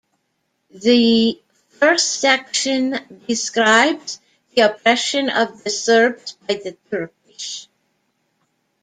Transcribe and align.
The 0.71 1.39
first 1.69 2.19
section 2.21 3.21
describes 3.27 4.19
the 4.55 4.61
oppression 4.63 5.29
of 5.29 5.63
the 5.63 5.69
Serbs 5.69 6.37
by 6.47 6.55
the 6.55 6.75
Turkish. 6.89 7.67